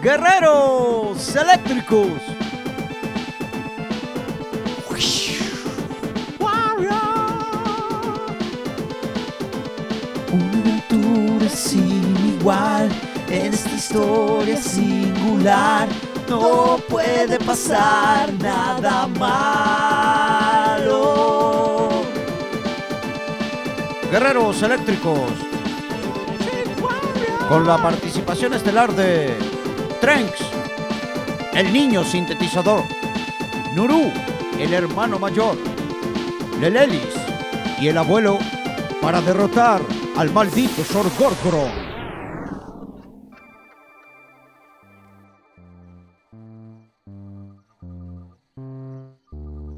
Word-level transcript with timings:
Guerreros 0.00 1.34
eléctricos. 1.34 2.22
Una 10.30 10.58
aventura 10.60 11.48
sin 11.48 12.36
igual 12.38 12.88
en 13.28 13.52
esta 13.52 13.70
historia 13.70 14.56
singular. 14.62 15.88
No 16.28 16.78
puede 16.88 17.40
pasar 17.40 18.32
nada 18.34 19.08
malo. 19.18 20.88
Guerreros 24.12 24.62
eléctricos. 24.62 25.32
Con 27.48 27.66
la 27.66 27.78
participación 27.78 28.54
estelar 28.54 28.92
de 28.92 29.57
Trunks, 30.00 30.40
el 31.54 31.72
niño 31.72 32.04
sintetizador, 32.04 32.84
Nuru, 33.74 34.12
el 34.60 34.72
hermano 34.72 35.18
mayor, 35.18 35.56
Lelelis 36.60 37.14
y 37.80 37.88
el 37.88 37.98
abuelo 37.98 38.38
para 39.02 39.20
derrotar 39.20 39.80
al 40.16 40.30
maldito 40.32 40.84
Sor 40.84 41.06
Gorgoro. 41.18 41.68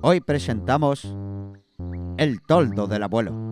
Hoy 0.02 0.20
presentamos 0.20 1.14
El 2.18 2.42
toldo 2.42 2.86
del 2.86 3.02
abuelo. 3.02 3.49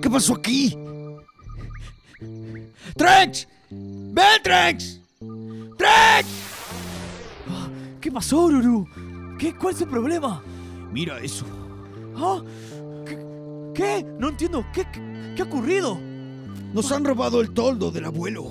¿Qué 0.00 0.10
pasó 0.10 0.34
aquí? 0.34 0.76
¡Trex! 2.96 3.48
¡Ven, 3.70 4.42
Trex! 4.42 5.00
¡Trex! 5.78 6.26
¿Qué 8.00 8.10
pasó, 8.10 8.50
Ruru? 8.50 8.86
¿Qué? 9.38 9.54
¿Cuál 9.54 9.74
es 9.74 9.80
el 9.80 9.88
problema? 9.88 10.42
Mira 10.92 11.20
eso. 11.20 11.46
¿Ah? 12.16 12.42
¿Qué? 13.06 13.18
qué? 13.74 14.06
No 14.18 14.28
entiendo. 14.28 14.64
¿Qué, 14.72 14.84
qué, 14.92 15.34
qué 15.36 15.42
ha 15.42 15.44
ocurrido? 15.44 15.98
Nos 16.72 16.90
han 16.90 17.04
robado 17.04 17.40
el 17.40 17.52
toldo 17.52 17.90
del 17.90 18.06
abuelo. 18.06 18.44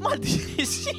¡Maldición! 0.00 0.94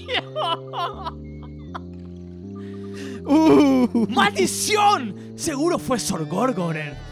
Uh. 3.26 4.08
¡Maldición! 4.09 5.16
Seguro 5.36 5.78
fue 5.78 6.00
Sor 6.00 6.26
Gorgoren. 6.26 7.09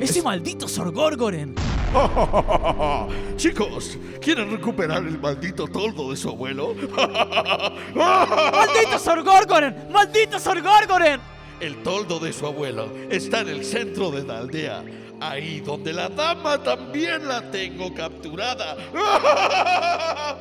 Ese 0.00 0.22
maldito 0.22 0.68
Sor 0.68 0.92
Gorgoren. 0.92 1.54
Chicos, 3.36 3.98
¿quieren 4.20 4.50
recuperar 4.50 4.98
el 4.98 5.18
maldito 5.18 5.66
toldo 5.66 6.10
de 6.10 6.16
su 6.16 6.28
abuelo? 6.28 6.74
¡Maldito 7.94 8.98
Sor 8.98 9.24
Gorgoren! 9.24 9.88
¡Maldito 9.90 10.38
Sor 10.38 10.62
Gorgoren! 10.62 11.20
El 11.60 11.82
toldo 11.82 12.20
de 12.20 12.32
su 12.32 12.46
abuelo 12.46 12.92
está 13.10 13.40
en 13.40 13.48
el 13.48 13.64
centro 13.64 14.12
de 14.12 14.22
la 14.22 14.38
aldea, 14.38 14.84
ahí 15.20 15.60
donde 15.60 15.92
la 15.92 16.08
dama 16.08 16.62
también 16.62 17.26
la 17.26 17.50
tengo 17.50 17.92
capturada. 17.92 18.76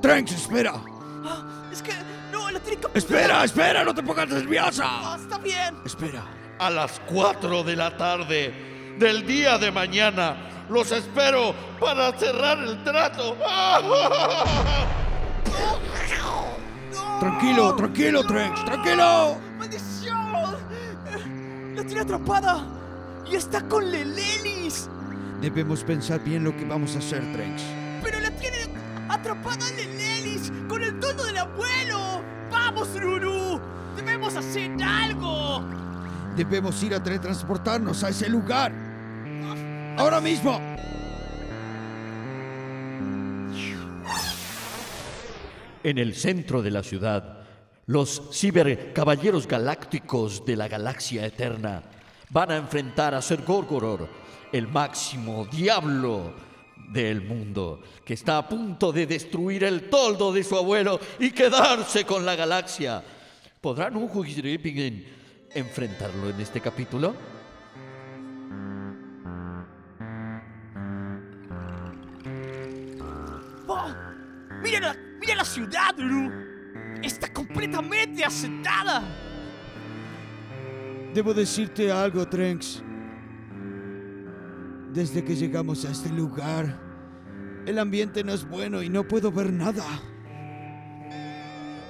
Trunks, 0.00 0.32
espera. 0.32 0.74
Ah, 1.24 1.68
es 1.72 1.82
que 1.82 1.92
no, 2.30 2.48
la 2.50 2.60
tiene. 2.60 2.82
Espera, 2.94 3.42
espera, 3.42 3.82
no 3.82 3.92
te 3.92 4.02
pongas 4.04 4.28
nerviosa. 4.28 4.84
Ah, 4.86 5.18
está 5.20 5.38
bien. 5.38 5.74
Espera. 5.84 6.24
A 6.60 6.70
las 6.70 7.00
4 7.08 7.64
de 7.64 7.74
la 7.76 7.96
tarde 7.96 8.75
del 8.98 9.26
día 9.26 9.58
de 9.58 9.70
mañana 9.70 10.36
los 10.68 10.90
espero 10.90 11.54
para 11.78 12.12
cerrar 12.18 12.58
el 12.58 12.82
trato. 12.82 13.36
Tranquilo, 17.20 17.74
tranquilo, 17.76 18.26
Trunks, 18.26 18.64
tranquilo. 18.64 19.38
¡Maldición! 19.58 20.56
La 21.74 21.84
tiene 21.84 22.00
atrapada 22.00 22.66
y 23.30 23.36
está 23.36 23.66
con 23.68 23.90
Lelelis. 23.90 24.88
Debemos 25.40 25.84
pensar 25.84 26.20
bien 26.20 26.44
lo 26.44 26.56
que 26.56 26.64
vamos 26.64 26.94
a 26.96 26.98
hacer, 26.98 27.20
Trunks. 27.32 27.62
Pero 28.02 28.20
la 28.20 28.30
tiene 28.30 28.58
atrapada 29.08 29.70
Lelelis 29.76 30.52
con 30.68 30.82
el 30.82 30.98
tono 31.00 31.24
del 31.24 31.38
abuelo. 31.38 32.22
¡Vamos, 32.50 32.88
Ruru! 33.00 33.60
¡Debemos 33.96 34.36
hacer 34.36 34.70
algo! 34.82 35.64
Debemos 36.36 36.82
ir 36.82 36.94
a 36.94 37.02
teletransportarnos 37.02 38.04
a 38.04 38.10
ese 38.10 38.28
lugar. 38.28 38.85
Ahora 39.96 40.20
mismo. 40.20 40.60
En 45.82 45.98
el 45.98 46.14
centro 46.14 46.60
de 46.60 46.70
la 46.70 46.82
ciudad, 46.82 47.38
los 47.86 48.30
cibercaballeros 48.32 49.46
galácticos 49.46 50.44
de 50.44 50.56
la 50.56 50.68
galaxia 50.68 51.24
eterna 51.24 51.82
van 52.28 52.50
a 52.50 52.56
enfrentar 52.56 53.14
a 53.14 53.22
Ser 53.22 53.42
Gorgoror, 53.42 54.08
el 54.52 54.68
máximo 54.68 55.46
diablo 55.46 56.34
del 56.88 57.22
mundo, 57.22 57.80
que 58.04 58.14
está 58.14 58.36
a 58.38 58.48
punto 58.48 58.92
de 58.92 59.06
destruir 59.06 59.64
el 59.64 59.88
toldo 59.88 60.30
de 60.30 60.44
su 60.44 60.56
abuelo 60.56 61.00
y 61.18 61.30
quedarse 61.30 62.04
con 62.04 62.26
la 62.26 62.36
galaxia. 62.36 63.02
¿Podrán 63.62 63.96
un 63.96 64.08
enfrentarlo 65.54 66.28
en 66.28 66.40
este 66.40 66.60
capítulo? 66.60 67.35
La, 75.36 75.44
ciudad, 75.44 75.94
Ruru! 75.96 76.32
¡Está 77.02 77.32
completamente 77.32 78.24
asentada! 78.24 79.02
Debo 81.14 81.32
decirte 81.32 81.90
algo, 81.90 82.26
Trunks. 82.26 82.82
Desde 84.92 85.24
que 85.24 85.36
llegamos 85.36 85.84
a 85.84 85.90
este 85.90 86.10
lugar, 86.10 86.78
el 87.66 87.78
ambiente 87.78 88.24
no 88.24 88.32
es 88.32 88.48
bueno 88.48 88.82
y 88.82 88.88
no 88.88 89.06
puedo 89.06 89.30
ver 89.30 89.52
nada. 89.52 89.84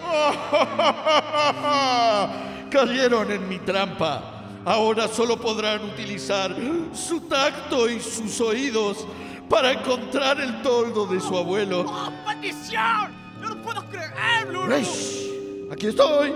Cayeron 2.71 3.31
en 3.31 3.49
mi 3.49 3.59
trampa. 3.61 4.33
Ahora 4.65 5.07
solo 5.07 5.41
podrán 5.41 5.85
utilizar 5.85 6.57
su 6.93 7.21
tacto 7.21 7.89
y 7.89 8.01
sus 8.01 8.41
oídos 8.41 9.07
para 9.49 9.73
encontrar 9.73 10.41
el 10.41 10.61
toldo 10.63 11.07
de 11.07 11.21
su 11.21 11.37
abuelo. 11.37 11.85
¡Oh, 11.87 12.11
maldición! 12.25 13.26
¡No 13.67 13.73
lo 13.73 13.81
puedo 13.81 13.91
creer, 13.91 14.49
Ruru! 14.49 14.67
¡Resh! 14.67 15.27
¡Aquí 15.73 15.87
estoy! 15.89 16.33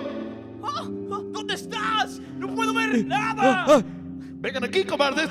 ¡Ah! 0.63 0.83
¡Ah! 0.83 1.21
¿Dónde 1.33 1.55
estás? 1.55 2.21
¡No 2.37 2.53
puedo 2.55 2.75
ver 2.75 3.07
nada! 3.07 3.65
ah, 3.69 3.83
¡Vengan 4.41 4.65
aquí, 4.65 4.85
cobardes! 4.85 5.29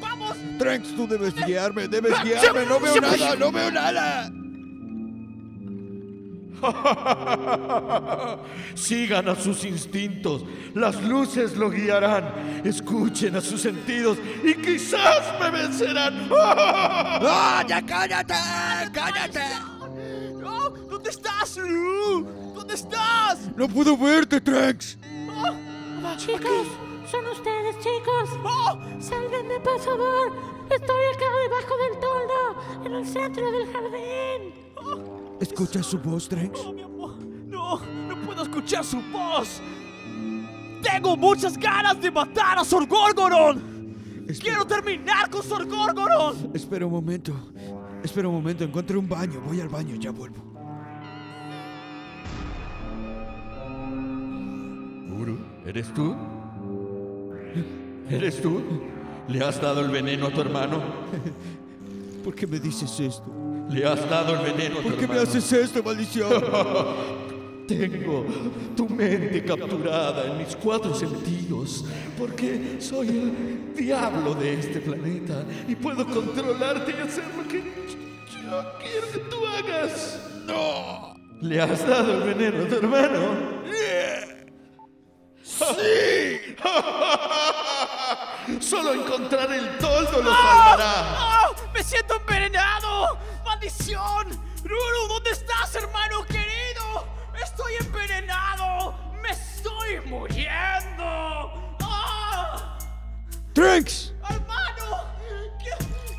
¡Vamos! 0.00 0.36
Trunks, 0.58 0.96
tú 0.96 1.06
debes 1.06 1.34
guiarme, 1.34 1.86
debes 1.86 2.14
guiarme. 2.22 2.64
No 2.64 2.80
veo 2.80 3.00
nada, 3.00 3.36
no 3.36 3.52
veo 3.52 3.70
nada. 3.70 4.32
Sigan 8.74 9.28
a 9.28 9.34
sus 9.34 9.64
instintos, 9.64 10.44
las 10.74 11.02
luces 11.02 11.56
lo 11.56 11.70
guiarán. 11.70 12.62
Escuchen 12.64 13.36
a 13.36 13.40
sus 13.40 13.60
sentidos 13.60 14.18
y 14.42 14.54
quizás 14.54 15.38
me 15.40 15.50
vencerán. 15.50 16.28
¡Ah, 16.30 17.64
ya 17.66 17.84
cállate! 17.84 18.34
¡Cállate! 18.92 19.40
¡No! 20.40 20.70
¿Dónde 20.70 21.10
estás, 21.10 21.56
Ruru? 21.56 22.52
¿Dónde 22.54 22.74
estás? 22.74 23.38
No 23.56 23.68
puedo 23.68 23.96
verte, 23.96 24.40
Trunks. 24.40 24.98
Chicos, 26.16 26.66
son 27.10 27.26
ustedes, 27.26 27.76
chicos. 27.78 28.30
¡Oh! 28.44 28.78
Sálvenme, 29.00 29.60
por 29.60 29.78
favor. 29.80 30.32
Estoy 30.70 31.04
acá 31.14 31.26
debajo 31.44 31.76
del 31.76 31.98
toldo, 32.00 32.84
en 32.86 32.94
el 32.94 33.06
centro 33.06 33.50
del 33.52 33.66
jardín. 33.72 35.25
¿Escuchas 35.40 35.86
su 35.86 35.98
voz, 35.98 36.28
Trunks? 36.28 36.60
¡Oh, 36.64 36.72
mi 36.72 36.82
amor! 36.82 37.14
¡No! 37.46 37.78
¡No 38.08 38.20
puedo 38.22 38.42
escuchar 38.42 38.84
su 38.84 39.00
voz! 39.12 39.60
¡Tengo 40.82 41.16
muchas 41.16 41.58
ganas 41.58 42.00
de 42.00 42.10
matar 42.10 42.58
a 42.58 42.64
Sor 42.64 42.86
Gorgoron! 42.86 43.76
Espera, 44.28 44.56
¡Quiero 44.56 44.66
terminar 44.66 45.28
con 45.30 45.42
Sor 45.42 45.66
Gorgoron! 45.66 46.50
espera 46.54 46.86
un 46.86 46.92
momento. 46.92 47.34
Espera 48.02 48.28
un 48.28 48.34
momento, 48.34 48.64
encontré 48.64 48.96
un 48.96 49.08
baño. 49.08 49.40
Voy 49.40 49.60
al 49.60 49.68
baño, 49.68 49.96
ya 49.96 50.10
vuelvo. 50.10 50.42
Uru, 55.18 55.38
¿eres 55.66 55.92
tú? 55.92 56.14
¿Eres 58.08 58.40
tú? 58.40 58.62
¿Le 59.28 59.44
has 59.44 59.60
dado 59.60 59.80
el 59.80 59.90
veneno 59.90 60.26
a 60.26 60.30
tu 60.30 60.40
hermano? 60.40 60.80
¿Por 62.24 62.34
qué 62.34 62.46
me 62.46 62.58
dices 62.60 62.98
esto? 63.00 63.24
¿Le 63.68 63.84
has 63.84 64.08
dado 64.08 64.34
el 64.36 64.52
veneno 64.52 64.78
a 64.78 64.82
tu 64.82 64.88
¿Por 64.90 64.98
qué 64.98 65.08
me 65.08 65.18
haces 65.18 65.52
esto, 65.52 65.82
maldición? 65.82 66.30
Tengo 67.66 68.24
tu 68.76 68.88
mente 68.88 69.44
capturada 69.44 70.26
en 70.26 70.38
mis 70.38 70.54
cuatro 70.54 70.94
sentidos, 70.94 71.84
porque 72.16 72.76
soy 72.78 73.08
el 73.08 73.74
diablo 73.74 74.34
de 74.34 74.54
este 74.54 74.80
planeta 74.80 75.42
y 75.66 75.74
puedo 75.74 76.06
controlarte 76.06 76.92
y 76.92 77.00
hacer 77.00 77.24
lo 77.36 77.48
que 77.48 77.58
yo 77.58 78.64
quiero 78.78 79.10
que 79.12 79.18
tú 79.28 79.44
hagas. 79.44 80.20
¡No! 80.46 81.16
¿Le 81.40 81.60
has 81.60 81.84
dado 81.86 82.22
el 82.22 82.34
veneno 82.34 82.64
a 82.64 82.68
tu 82.68 82.76
hermano? 82.76 83.56
¡Sí! 85.42 86.54
Solo 88.60 88.94
encontrar 88.94 89.52
el 89.52 89.76
toldo 89.78 90.22
lo 90.22 90.30
salvará. 90.30 90.78
¡Ah! 90.78 91.50
¡Me 91.74 91.82
siento! 91.82 92.25
¡Ruru, 93.96 95.08
¿dónde 95.08 95.30
estás, 95.30 95.74
hermano 95.74 96.22
querido? 96.26 97.06
¡Estoy 97.42 97.76
envenenado! 97.80 98.94
¡Me 99.22 99.30
estoy 99.30 100.00
muriendo! 100.04 101.76
¡Ah! 101.80 102.76
¡Trunks! 103.54 104.12
¡Hermano! 104.28 105.04
¿Qué? 105.58 105.70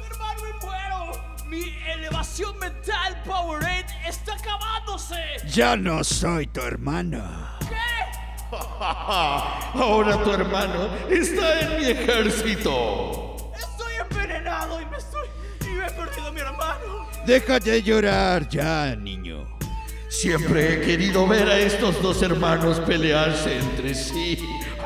¡Hermano, 0.09 0.41
me 0.41 0.65
muero! 0.65 1.45
¡Mi 1.45 1.77
elevación 1.87 2.57
mental 2.57 3.21
Powerade 3.23 3.85
está 4.07 4.33
acabándose! 4.33 5.37
Ya 5.47 5.75
no 5.75 6.03
soy 6.03 6.47
tu 6.47 6.61
hermano. 6.61 7.23
¿Qué? 7.59 7.75
Ahora 8.79 10.23
tu 10.23 10.31
hermano 10.33 10.89
está 11.09 11.59
en 11.61 11.77
mi 11.77 11.85
ejército. 11.91 13.26
Deja 17.27 17.59
de 17.59 17.83
llorar 17.83 18.47
ya, 18.47 18.95
niño. 18.95 19.45
Siempre 20.07 20.75
he 20.75 20.81
querido 20.81 21.27
ver 21.27 21.49
a 21.49 21.57
estos 21.59 22.01
dos 22.01 22.21
hermanos 22.21 22.79
pelearse 22.79 23.57
entre 23.57 23.93
sí. 23.93 24.47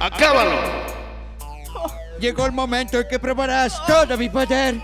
¡Acábalo! 0.00 0.56
Llegó 2.18 2.46
el 2.46 2.50
momento 2.50 2.98
en 2.98 3.06
que 3.06 3.20
probarás 3.20 3.80
todo 3.86 4.18
mi 4.18 4.28
poder. 4.28 4.74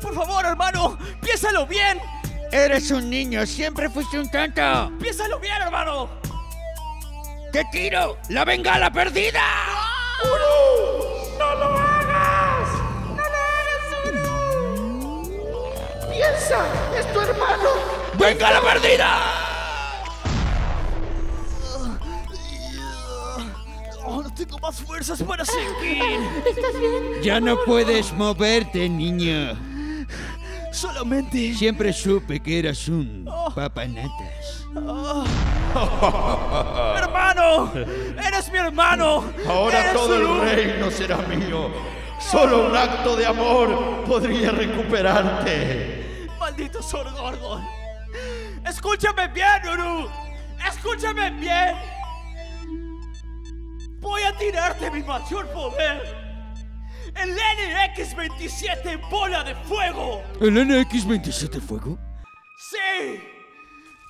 ¡Por 0.00 0.14
favor, 0.14 0.46
hermano! 0.46 0.96
¡Piénsalo 1.20 1.66
bien! 1.66 1.98
Eres 2.52 2.92
un 2.92 3.10
niño, 3.10 3.44
siempre 3.44 3.90
fuiste 3.90 4.20
un 4.20 4.30
tonto. 4.30 4.92
¡Piénsalo 5.00 5.40
bien, 5.40 5.60
hermano! 5.62 6.08
¡Te 7.50 7.64
tiro! 7.72 8.18
¡La 8.28 8.44
bengala 8.44 8.92
perdida! 8.92 9.42
¡No 10.22 10.59
¡Es 16.50 17.12
tu 17.12 17.20
hermano! 17.20 17.70
¡Bengala 18.18 18.60
perdida! 18.60 19.20
¡Oh, 24.04 24.22
no 24.22 24.34
tengo 24.34 24.58
más 24.58 24.80
fuerzas 24.80 25.22
para 25.22 25.44
seguir! 25.44 26.02
¿Estás 26.44 26.80
bien? 26.80 27.22
Ya 27.22 27.38
no 27.38 27.56
puedes 27.64 28.12
moverte, 28.12 28.88
niño. 28.88 29.56
Solamente... 30.72 31.54
Siempre 31.54 31.92
supe 31.92 32.40
que 32.40 32.58
eras 32.58 32.88
un 32.88 33.30
papanatas. 33.54 34.66
¡Hermano! 36.96 37.72
¡Eres 38.26 38.50
mi 38.50 38.58
hermano! 38.58 39.24
Ahora 39.48 39.82
¡Eres 39.82 39.92
todo 39.92 40.16
el 40.16 40.40
reino 40.40 40.90
será 40.90 41.18
mío. 41.18 41.70
Solo 42.18 42.66
un 42.66 42.76
acto 42.76 43.14
de 43.14 43.26
amor 43.26 44.02
podría 44.04 44.50
recuperarte. 44.50 45.99
¡Maldito 46.50 46.82
Sor 46.82 47.08
Gorgon! 47.12 47.64
¡Escúchame 48.66 49.28
bien, 49.28 49.68
Uru! 49.72 50.10
¡Escúchame 50.68 51.30
bien! 51.30 51.76
Voy 54.00 54.22
a 54.22 54.36
tirarte 54.36 54.90
mi 54.90 55.00
mayor 55.00 55.46
poder. 55.52 56.02
El 57.14 57.36
NX-27 57.38 59.08
bola 59.08 59.44
de 59.44 59.54
fuego. 59.54 60.24
¿El 60.40 60.56
NX-27 60.56 61.60
Fuego? 61.60 61.96
¡Sí! 62.58 63.22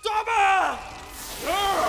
¡Toma! 0.02 0.78
¡No! 1.44 1.79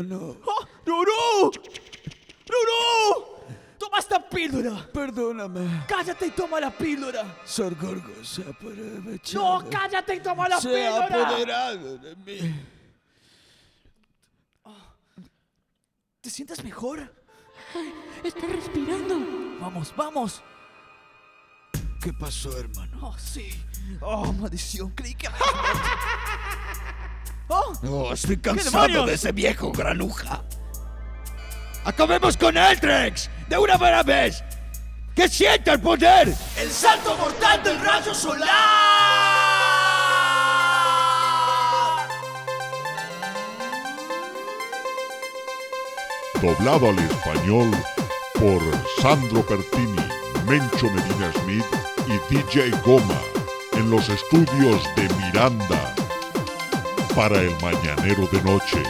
¡Ah! 0.00 0.68
¡Ruru! 0.86 1.50
¡Ruru! 2.46 3.26
¡Toma 3.78 3.98
esta 3.98 4.28
píldora! 4.28 4.86
Perdóname. 4.92 5.84
¡Cállate 5.88 6.26
y 6.26 6.30
toma 6.30 6.60
la 6.60 6.70
píldora! 6.70 7.38
Sor 7.44 7.74
Gorgo 7.76 8.24
se 8.24 8.42
ha 8.44 8.48
aprovechado. 8.50 9.62
¡No, 9.62 9.70
cállate 9.70 10.14
y 10.16 10.20
toma 10.20 10.48
la 10.48 10.60
Se 10.60 10.86
ha 10.86 11.06
píldora! 11.06 11.28
apoderado 11.28 11.98
de 11.98 12.16
mí. 12.16 12.54
¿Te 16.20 16.28
sientes 16.30 16.62
mejor? 16.62 17.14
Está 18.22 18.46
respirando. 18.46 19.18
Vamos, 19.60 19.94
vamos. 19.96 20.42
¿Qué 22.02 22.12
pasó, 22.12 22.56
hermano? 22.58 22.98
Oh, 23.02 23.16
sí. 23.18 23.50
Oh, 24.00 24.32
maldición. 24.32 24.90
Creí 24.90 25.14
que. 25.14 25.28
Oh, 27.50 27.72
No, 27.82 28.12
estoy 28.12 28.36
cansado 28.36 29.06
de 29.06 29.14
ese 29.14 29.32
viejo 29.32 29.72
granuja. 29.72 30.42
¡Acabemos 31.84 32.36
con 32.36 32.56
él, 32.56 32.78
Trex! 32.78 33.28
¡De 33.48 33.58
una 33.58 33.76
buena 33.76 34.04
vez! 34.04 34.44
¡Que 35.16 35.28
sienta 35.28 35.72
el 35.72 35.80
poder! 35.80 36.32
¡El 36.56 36.70
salto 36.70 37.16
mortal 37.16 37.62
del 37.62 37.80
rayo 37.80 38.14
solar! 38.14 39.60
doblado 46.40 46.88
al 46.88 46.98
español 46.98 47.70
por 48.34 48.62
Sandro 49.02 49.44
Pertini, 49.44 50.08
Mencho 50.46 50.86
Medina 50.86 51.30
Smith 51.42 51.64
y 52.06 52.34
DJ 52.34 52.70
Goma 52.82 53.20
en 53.74 53.90
los 53.90 54.08
estudios 54.08 54.82
de 54.96 55.06
Miranda 55.16 55.94
para 57.14 57.40
el 57.40 57.50
mañanero 57.62 58.26
de 58.32 58.42
noche. 58.42 58.82